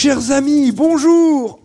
[0.00, 1.58] Chers amis, bonjour.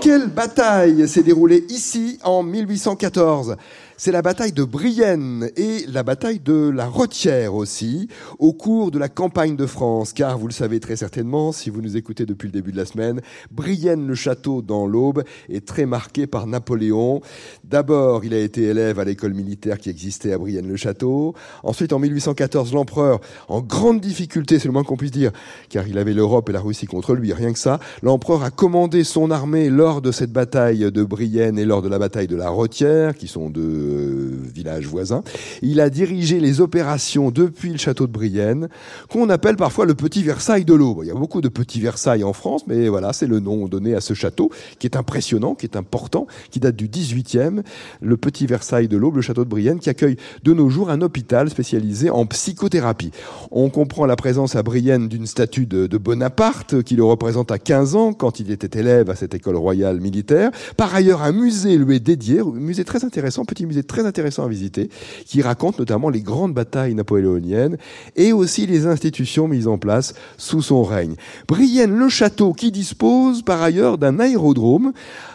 [0.00, 3.56] Quelle bataille s'est déroulée ici en 1814
[4.00, 8.08] c'est la bataille de Brienne et la bataille de la Retière aussi,
[8.38, 11.82] au cours de la campagne de France, car vous le savez très certainement, si vous
[11.82, 13.20] nous écoutez depuis le début de la semaine,
[13.50, 17.20] Brienne-le-Château dans l'Aube est très marqué par Napoléon.
[17.62, 21.34] D'abord, il a été élève à l'école militaire qui existait à Brienne-le-Château.
[21.62, 25.30] Ensuite, en 1814, l'empereur, en grande difficulté, c'est le moins qu'on puisse dire,
[25.68, 29.04] car il avait l'Europe et la Russie contre lui, rien que ça, l'empereur a commandé
[29.04, 32.48] son armée lors de cette bataille de Brienne et lors de la bataille de la
[32.48, 33.50] Retière, qui sont
[33.90, 35.22] village voisin.
[35.62, 38.68] Il a dirigé les opérations depuis le château de Brienne,
[39.08, 41.00] qu'on appelle parfois le petit Versailles de l'Aube.
[41.02, 43.94] Il y a beaucoup de petits Versailles en France, mais voilà, c'est le nom donné
[43.94, 47.62] à ce château, qui est impressionnant, qui est important, qui date du 18e,
[48.00, 51.00] le petit Versailles de l'Aube, le château de Brienne, qui accueille de nos jours un
[51.00, 53.10] hôpital spécialisé en psychothérapie.
[53.50, 57.58] On comprend la présence à Brienne d'une statue de, de Bonaparte, qui le représente à
[57.58, 60.50] 15 ans, quand il était élève à cette école royale militaire.
[60.76, 64.44] Par ailleurs, un musée lui est dédié, un musée très intéressant, petit musée très intéressant
[64.44, 64.90] à visiter,
[65.26, 67.76] qui raconte notamment les grandes batailles napoléoniennes
[68.16, 71.14] et aussi les institutions mises en place sous son règne.
[71.48, 74.92] Brienne, le château qui dispose par ailleurs d'un aérodrome,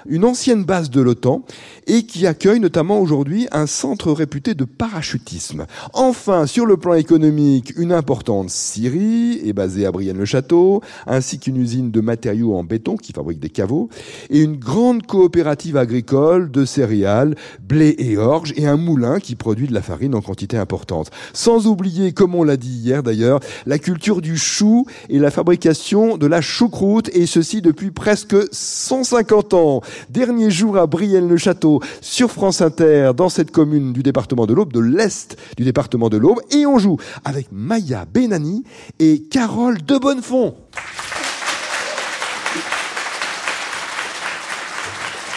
[0.08, 1.44] une ancienne base de l'OTAN,
[1.88, 5.66] et qui accueille notamment aujourd'hui un centre réputé de parachutisme.
[5.94, 11.92] Enfin, sur le plan économique, une importante scierie est basée à Brienne-le-Château, ainsi qu'une usine
[11.92, 13.90] de matériaux en béton qui fabrique des caveaux,
[14.30, 18.18] et une grande coopérative agricole de céréales, blé et
[18.56, 21.10] et un moulin qui produit de la farine en quantité importante.
[21.34, 26.18] Sans oublier, comme on l'a dit hier d'ailleurs, la culture du chou et la fabrication
[26.18, 29.82] de la choucroute, et ceci depuis presque 150 ans.
[30.10, 34.80] Dernier jour à Brienne-le-Château, sur France Inter, dans cette commune du département de l'Aube, de
[34.80, 38.64] l'Est du département de l'Aube, et on joue avec Maya Benani
[39.00, 40.56] et Carole de Bonnefond.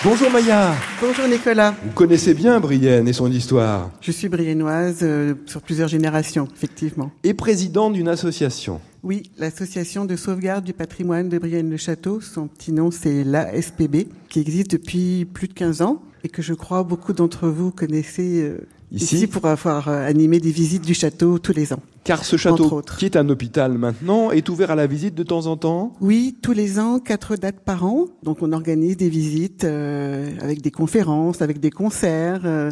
[0.04, 0.76] Bonjour Maya.
[1.00, 1.74] Bonjour Nicolas.
[1.84, 3.90] Vous connaissez bien Brienne et son histoire.
[4.00, 7.10] Je suis briennoise euh, sur plusieurs générations, effectivement.
[7.24, 8.80] Et présidente d'une association.
[9.02, 12.20] Oui, l'association de sauvegarde du patrimoine de Brienne-le-Château.
[12.20, 16.54] Son petit nom, c'est l'ASPB, qui existe depuis plus de 15 ans et que je
[16.54, 20.94] crois beaucoup d'entre vous connaissez euh, ici, ici pour avoir euh, animé des visites du
[20.94, 21.82] château tous les ans.
[22.08, 25.44] Car ce château, qui est un hôpital maintenant, est ouvert à la visite de temps
[25.44, 25.92] en temps?
[26.00, 28.06] Oui, tous les ans, quatre dates par an.
[28.22, 32.70] Donc on organise des visites euh, avec des conférences, avec des concerts, euh,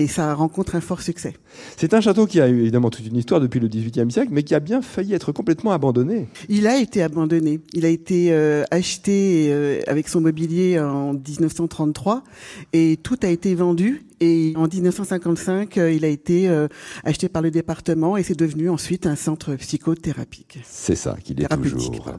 [0.00, 1.34] et ça rencontre un fort succès.
[1.76, 4.52] C'est un château qui a évidemment toute une histoire depuis le XVIIIe siècle, mais qui
[4.52, 6.26] a bien failli être complètement abandonné.
[6.48, 7.60] Il a été abandonné.
[7.74, 12.24] Il a été euh, acheté euh, avec son mobilier en 1933,
[12.72, 14.02] et tout a été vendu.
[14.24, 16.48] Et en 1955, euh, il a été
[17.02, 20.60] acheté par le département et c'est devenu ensuite un centre psychothérapique.
[20.64, 22.12] C'est ça qu'il est toujours.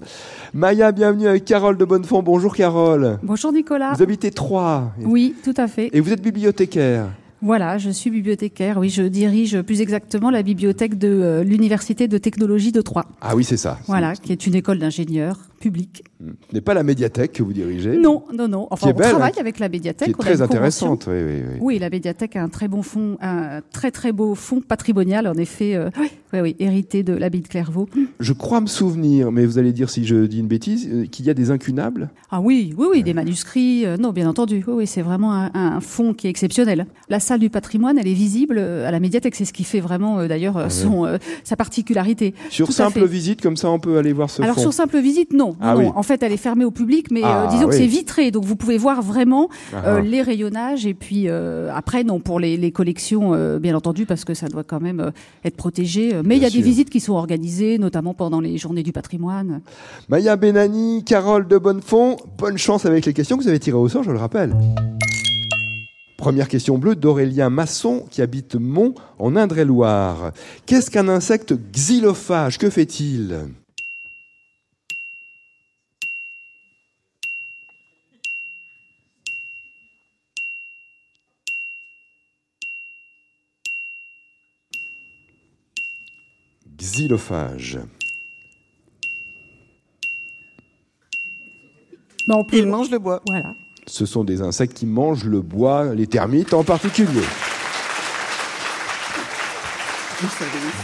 [0.53, 2.21] Maya, bienvenue avec Carole de Bonnefond.
[2.21, 3.19] Bonjour Carole.
[3.23, 3.93] Bonjour Nicolas.
[3.93, 4.91] Vous habitez Troyes.
[4.99, 5.89] Oui, tout à fait.
[5.93, 7.07] Et vous êtes bibliothécaire.
[7.43, 8.77] Voilà, je suis bibliothécaire.
[8.77, 13.05] Oui, je dirige plus exactement la bibliothèque de euh, l'Université de technologie de Troyes.
[13.19, 13.79] Ah oui, c'est ça.
[13.85, 16.03] Voilà, qui est une école d'ingénieurs public.
[16.19, 17.97] Ce n'est pas la médiathèque que vous dirigez?
[17.97, 18.67] Non, non, non.
[18.69, 20.07] Enfin, on belle, travaille avec la médiathèque.
[20.07, 21.57] Qui est très intéressante, oui, oui, oui.
[21.61, 25.35] Oui, la médiathèque a un très bon fond, un très très beau fond patrimonial, en
[25.35, 27.87] effet, euh, oui, oui, oui, hérité de l'abbaye de Clairvaux.
[28.19, 31.25] Je crois me souvenir, mais vous allez dire si je dis une bêtise, euh, qu'il
[31.25, 32.09] y a des incunables?
[32.29, 33.85] Ah oui, oui, oui, des manuscrits.
[33.85, 34.65] Euh, non, bien entendu.
[34.67, 36.87] Oui, oui c'est vraiment un, un, fond qui est exceptionnel.
[37.07, 39.35] La salle du patrimoine, elle est visible à la médiathèque.
[39.35, 41.07] C'est ce qui fait vraiment, d'ailleurs, ah, son
[41.43, 42.33] sa particularité.
[42.49, 44.61] Sur Tout simple visite, comme ça, on peut aller voir ce Alors, fond.
[44.61, 45.55] sur simple visite, non.
[45.61, 45.85] Ah, non, oui.
[45.95, 48.45] En fait, elle est fermée au public, mais Ah, euh, disons que c'est vitré, donc
[48.45, 50.01] vous pouvez voir vraiment Ah, euh, ah.
[50.01, 50.85] les rayonnages.
[50.85, 54.47] Et puis euh, après, non, pour les, les collections, euh, bien entendu, parce que ça
[54.47, 55.11] doit quand même euh,
[55.45, 56.13] être protégé.
[56.23, 56.59] Mais il y a sûr.
[56.61, 59.61] des visites qui sont organisées, notamment pendant les journées du patrimoine.
[60.09, 63.89] Maya Benani, Carole de Bonnefond, bonne chance avec les questions que vous avez tirées au
[63.89, 64.53] sort, je le rappelle.
[66.23, 70.31] Première question bleue d'Aurélien Masson qui habite Mont en Indre-et-Loire.
[70.65, 72.57] Qu'est-ce qu'un insecte xylophage?
[72.57, 73.39] Que fait-il?
[86.77, 87.79] Xylophage.
[92.27, 93.21] Bah, on peut- Il mange le bois.
[93.27, 93.55] Voilà.
[93.85, 97.21] Ce sont des insectes qui mangent le bois, les termites en particulier.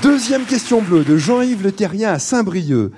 [0.01, 2.91] Deuxième question bleue de Jean-Yves Le Terrien à Saint-Brieuc.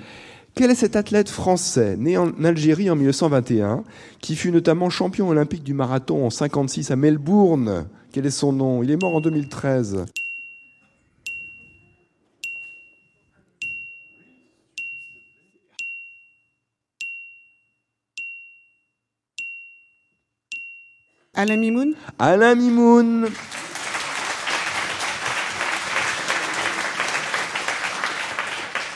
[0.54, 3.84] Quel est cet athlète français né en Algérie en 1921
[4.20, 7.86] qui fut notamment champion olympique du marathon en 56 à Melbourne?
[8.12, 8.82] Quel est son nom?
[8.82, 10.04] Il est mort en 2013.
[21.42, 23.26] Alain Mimoun Alain Mimoun.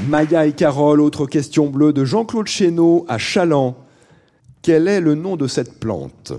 [0.06, 3.76] Maya et Carole, autre question bleue de Jean-Claude Chéneau à Chaland.
[4.62, 6.34] Quel est le nom de cette plante?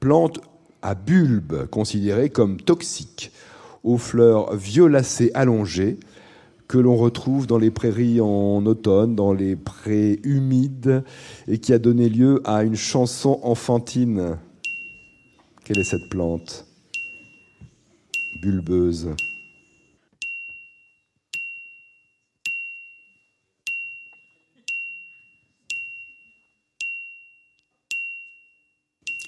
[0.00, 0.40] Plante
[0.82, 3.30] à bulbe, considérée comme toxique,
[3.84, 6.00] aux fleurs violacées allongées,
[6.66, 11.04] que l'on retrouve dans les prairies en automne, dans les prés humides,
[11.46, 14.38] et qui a donné lieu à une chanson enfantine.
[15.66, 16.64] Quelle est cette plante
[18.40, 19.16] Bulbeuse.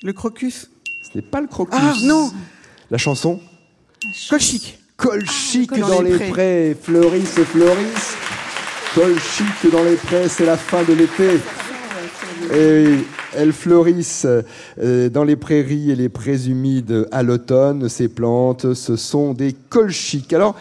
[0.04, 0.70] Le crocus
[1.02, 1.74] Ce n'est pas le crocus.
[1.76, 2.32] Ah non
[2.92, 3.40] La chanson
[4.30, 6.76] Colchic Colchique Ah, dans, les prés.
[6.80, 8.14] fleurissent et fleurissent.
[8.94, 11.40] Colchique dans les prés, c'est la fin de l'été.
[12.54, 13.04] Et oui,
[13.36, 14.26] elles fleurissent
[14.78, 17.88] euh, dans les prairies et les prés humides à l'automne.
[17.88, 20.32] Ces plantes, ce sont des colchiques.
[20.32, 20.56] Alors,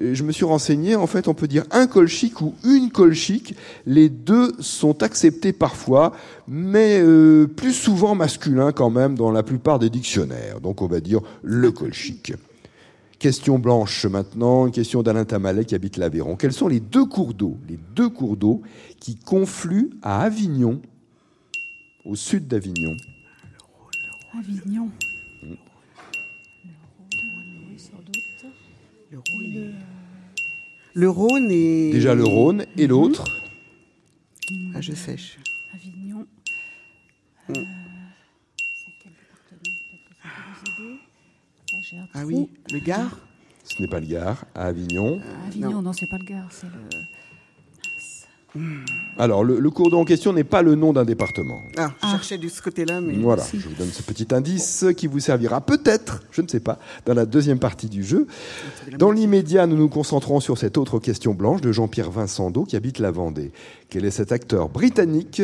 [0.00, 3.54] euh, je me suis renseigné, en fait, on peut dire un colchique ou une colchique.
[3.86, 6.12] Les deux sont acceptés parfois,
[6.48, 10.60] mais euh, plus souvent masculins quand même dans la plupart des dictionnaires.
[10.60, 12.32] Donc, on va dire le colchique.
[13.18, 16.34] Question blanche maintenant, une question d'Alain Tamalet qui habite l'Aveyron.
[16.34, 18.62] Quels sont les deux cours d'eau, les deux cours d'eau
[18.98, 20.80] qui confluent à Avignon,
[22.04, 22.96] au sud d'Avignon
[24.38, 24.90] Avignon.
[30.94, 31.90] Le Rhône et...
[31.92, 33.24] Déjà le Rhône et l'autre
[34.74, 35.38] Ah, je sèche.
[35.74, 36.26] Avignon.
[37.50, 40.28] Euh, c'est quel département Peut-être que ça
[40.76, 41.96] peut nous aider?
[41.96, 43.18] Là, Ah oui, le Gard?
[43.64, 45.20] Ce n'est pas le Gard, à Avignon.
[45.46, 46.72] Avignon, non, c'est pas le Gard, c'est le.
[49.18, 51.62] Alors, le, le cours d'eau en question n'est pas le nom d'un département.
[51.78, 53.14] Ah, je cherchais de ce côté-là, mais...
[53.14, 56.78] Voilà, je vous donne ce petit indice qui vous servira peut-être, je ne sais pas,
[57.06, 58.26] dans la deuxième partie du jeu.
[58.98, 62.98] Dans l'immédiat, nous nous concentrons sur cette autre question blanche de Jean-Pierre Vincendo qui habite
[62.98, 63.52] la Vendée.
[63.88, 65.42] Quel est cet acteur britannique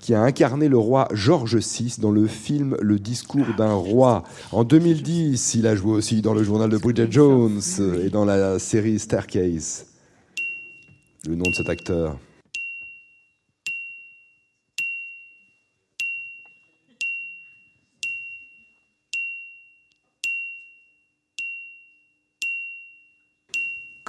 [0.00, 4.22] qui a incarné le roi George VI dans le film Le discours d'un roi?
[4.52, 7.60] En 2010, il a joué aussi dans le journal de Bridget Jones
[8.04, 9.86] et dans la série Staircase.
[11.26, 12.18] Le nom de cet acteur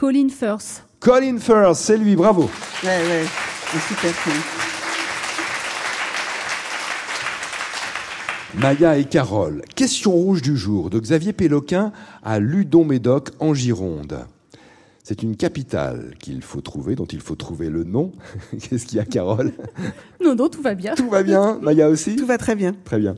[0.08, 0.86] Colin Firth.
[1.02, 2.50] Colin Firth, c'est lui, bravo.
[2.82, 3.26] Ouais, ouais,
[3.74, 4.14] c'est super.
[8.56, 9.64] Maya et Carole.
[9.76, 11.92] Question rouge du jour de Xavier Péloquin
[12.24, 14.20] à Ludon-Médoc en Gironde.
[15.04, 18.14] C'est une capitale qu'il faut trouver, dont il faut trouver le nom.
[18.62, 19.52] Qu'est-ce qu'il y a, Carole?
[20.24, 20.96] Non, non, tout va bien.
[20.96, 22.16] Tout va bien Maya aussi?
[22.16, 22.74] Tout va très bien.
[22.86, 23.16] Très bien.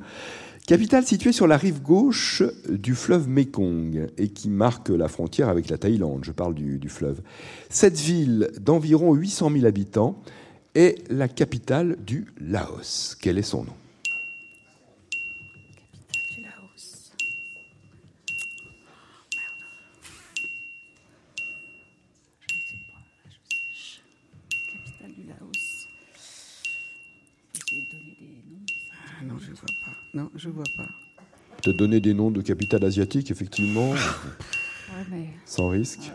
[0.70, 5.68] Capitale située sur la rive gauche du fleuve Mekong et qui marque la frontière avec
[5.68, 6.24] la Thaïlande.
[6.24, 7.22] Je parle du, du fleuve.
[7.70, 10.22] Cette ville d'environ 800 000 habitants
[10.76, 13.18] est la capitale du Laos.
[13.20, 13.74] Quel est son nom?
[29.50, 29.92] Je vois pas.
[30.14, 30.88] Non, je vois pas.
[31.62, 36.12] Te donner des noms de capitales asiatiques, effectivement, Ouais, mais sans risque.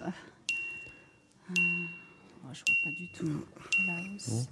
[1.48, 3.44] moi, je vois pas du tout.
[3.86, 4.46] Laos.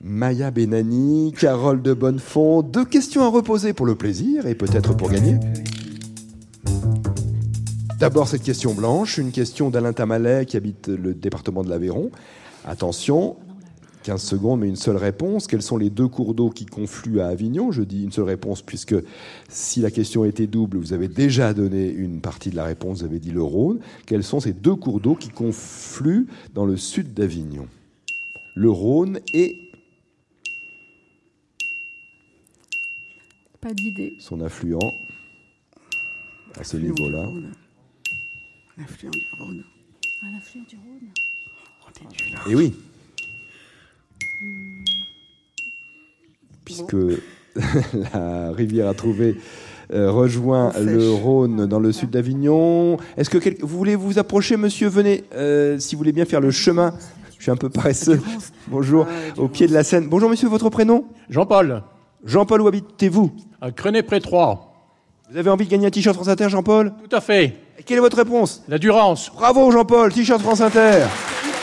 [0.00, 5.10] Maya Benani, Carole de Bonnefond, deux questions à reposer pour le plaisir et peut-être pour
[5.10, 5.38] gagner.
[7.98, 12.12] D'abord cette question blanche, une question d'Alain Tamalet qui habite le département de l'Aveyron.
[12.64, 13.36] Attention,
[14.08, 15.46] 15 secondes mais une seule réponse.
[15.46, 17.72] Quels sont les deux cours d'eau qui confluent à Avignon?
[17.72, 18.94] Je dis une seule réponse puisque
[19.50, 23.04] si la question était double, vous avez déjà donné une partie de la réponse, vous
[23.04, 23.80] avez dit le Rhône.
[24.06, 27.68] Quels sont ces deux cours d'eau qui confluent dans le sud d'Avignon?
[28.54, 29.70] Le Rhône et
[33.60, 34.16] Pas d'idée.
[34.20, 34.78] son affluent
[36.58, 37.28] à ce niveau-là.
[38.78, 39.64] L'affluent du Rhône.
[40.22, 41.10] Un affluent du Rhône.
[42.48, 42.72] Et oui.
[46.64, 46.96] Puisque
[48.14, 49.36] la rivière à trouver
[49.92, 50.82] euh, rejoint Sèche.
[50.84, 52.98] le Rhône dans le sud d'Avignon.
[53.16, 54.88] Est-ce que quel- vous voulez vous approcher, monsieur?
[54.88, 56.94] Venez, euh, si vous voulez bien faire le chemin.
[57.38, 58.20] Je suis un peu paresseux.
[58.68, 60.08] Bonjour, Ah, au pied de la Seine.
[60.08, 61.04] Bonjour, monsieur, votre prénom?
[61.30, 61.82] Jean-Paul,
[62.24, 63.30] Jean-Paul, où habitez-vous?
[63.60, 64.64] À Crenay-Pré 3.
[65.30, 66.92] Vous avez envie de gagner un t-shirt France Inter, Jean-Paul?
[67.08, 67.56] Tout à fait.
[67.78, 68.62] Et Quelle est votre réponse?
[68.68, 69.30] La Durance.
[69.34, 71.04] Bravo Jean-Paul, t-shirt France Inter.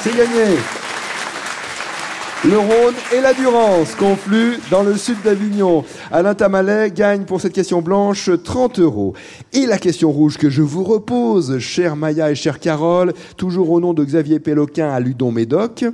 [0.01, 0.55] C'est gagné.
[2.47, 5.83] Le Rhône et la Durance confluent dans le sud d'Avignon.
[6.11, 9.15] Alain Tamalet gagne pour cette question blanche 30 euros.
[9.51, 13.79] Et la question rouge que je vous repose, chère Maya et chère Carole, toujours au
[13.79, 15.85] nom de Xavier Péloquin à Ludon-Médoc.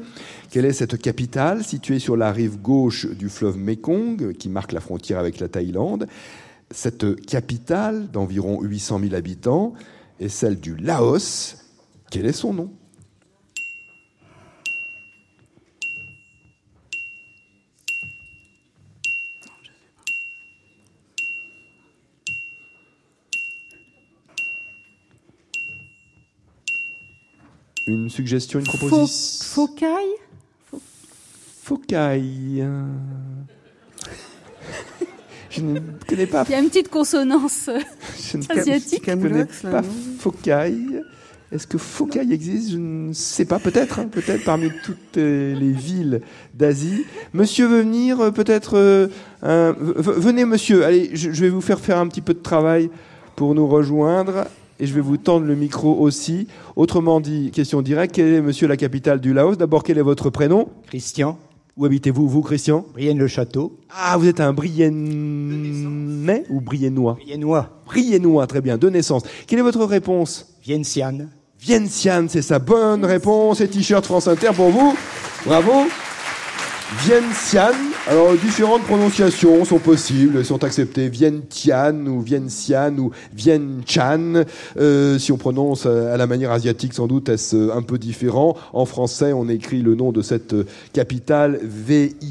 [0.50, 4.82] Quelle est cette capitale située sur la rive gauche du fleuve Mekong, qui marque la
[4.82, 6.06] frontière avec la Thaïlande?
[6.70, 9.72] Cette capitale d'environ 800 000 habitants
[10.20, 11.56] est celle du Laos.
[12.10, 12.72] Quel est son nom?
[27.94, 29.08] Une suggestion, une proposition
[29.68, 30.16] Focaille
[31.64, 32.66] Focaille.
[35.50, 36.46] Je ne connais pas.
[36.48, 37.70] Il y a une petite consonance.
[38.32, 39.04] Je ne asiatique.
[39.06, 39.84] connais Camoulox, là, pas
[40.20, 41.02] Focaille.
[41.52, 42.72] Est-ce que Focaille existe?
[42.72, 43.60] Je ne sais pas.
[43.60, 44.00] Peut-être.
[44.00, 46.22] hein, peut-être parmi toutes euh, les villes
[46.54, 47.04] d'Asie.
[47.34, 48.22] Monsieur veut venir.
[48.22, 48.78] euh, Peut-être.
[48.78, 50.86] euh, venez, monsieur.
[50.86, 52.90] Allez, je, je vais vous faire faire un petit peu de travail
[53.36, 54.48] pour nous rejoindre.
[54.82, 56.48] Et je vais vous tendre le micro aussi.
[56.76, 58.16] Autrement dit, question directe.
[58.16, 59.56] Quelle est, monsieur, la capitale du Laos?
[59.56, 60.70] D'abord, quel est votre prénom?
[60.88, 61.38] Christian,
[61.78, 62.84] Où habitez-vous, vous, Christian?
[62.94, 67.14] Brienne-le-Château, Ah, vous êtes un Briennais ou Briennois?
[67.22, 69.22] Briennois, Briennois, très bien, de naissance.
[69.46, 70.48] Quelle est votre réponse?
[70.64, 73.62] Vientiane, Vientiane, c'est sa bonne réponse.
[73.62, 74.96] Et t-shirt France Inter pour vous.
[75.46, 75.72] Bravo.
[76.94, 77.94] Vientiane.
[78.06, 81.08] Alors, différentes prononciations sont possibles, sont acceptées.
[81.08, 84.44] Vientiane ou Vientiane ou Vientiane.
[84.78, 88.58] Euh, si on prononce à la manière asiatique, sans doute est-ce un peu différent?
[88.74, 90.54] En français, on écrit le nom de cette
[90.92, 92.28] capitale V-I-E-N-T-I-A-N-E,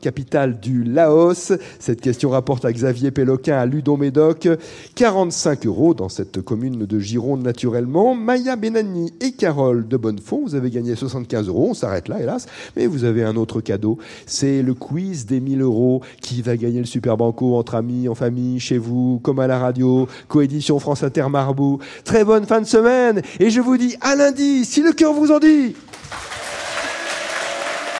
[0.00, 1.52] capitale du Laos.
[1.78, 4.48] Cette question rapporte à Xavier Péloquin à Ludon-Médoc
[4.94, 8.14] 45 euros dans cette commune de Gironde naturellement.
[8.14, 11.74] Maya Benani et Carole de Bonnefond, vous avez gagné 75 euros.
[11.82, 12.46] S'arrête là, hélas.
[12.76, 13.98] Mais vous avez un autre cadeau.
[14.24, 16.00] C'est le quiz des 1000 euros.
[16.20, 19.58] Qui va gagner le Super Banco entre amis, en famille, chez vous, comme à la
[19.58, 21.80] radio, coédition France Inter Marbou.
[22.04, 23.20] Très bonne fin de semaine.
[23.40, 25.74] Et je vous dis à lundi, si le cœur vous en dit.